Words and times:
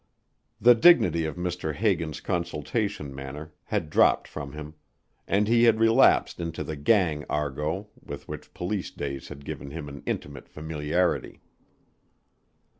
The 0.59 0.73
dignity 0.73 1.25
of 1.25 1.35
Mr. 1.35 1.75
Hagan's 1.75 2.21
consultation 2.21 3.13
manner 3.13 3.53
had 3.65 3.91
dropped 3.91 4.27
from 4.27 4.53
him, 4.53 4.73
and 5.27 5.47
he 5.47 5.65
had 5.65 5.79
relapsed 5.79 6.39
into 6.39 6.63
the 6.63 6.75
gang 6.75 7.23
argot 7.29 7.85
with 8.03 8.27
which 8.27 8.51
police 8.55 8.89
days 8.89 9.27
had 9.27 9.45
given 9.45 9.69
him 9.69 9.87
an 9.87 10.01
intimate 10.07 10.49
familiarity. 10.49 11.39